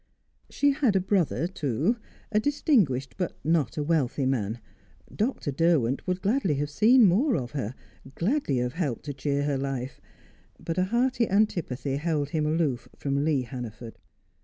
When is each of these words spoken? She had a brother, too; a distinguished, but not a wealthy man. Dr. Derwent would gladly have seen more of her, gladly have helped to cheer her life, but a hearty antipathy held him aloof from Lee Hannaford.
She 0.49 0.71
had 0.71 0.95
a 0.95 0.99
brother, 0.99 1.45
too; 1.45 1.97
a 2.31 2.39
distinguished, 2.39 3.13
but 3.17 3.37
not 3.43 3.77
a 3.77 3.83
wealthy 3.83 4.25
man. 4.25 4.59
Dr. 5.15 5.51
Derwent 5.51 6.07
would 6.07 6.23
gladly 6.23 6.55
have 6.55 6.71
seen 6.71 7.05
more 7.05 7.35
of 7.35 7.51
her, 7.51 7.75
gladly 8.15 8.57
have 8.57 8.73
helped 8.73 9.05
to 9.05 9.13
cheer 9.13 9.43
her 9.43 9.59
life, 9.59 10.01
but 10.59 10.79
a 10.79 10.85
hearty 10.85 11.29
antipathy 11.29 11.97
held 11.97 12.29
him 12.29 12.47
aloof 12.47 12.89
from 12.95 13.23
Lee 13.23 13.43
Hannaford. 13.43 13.99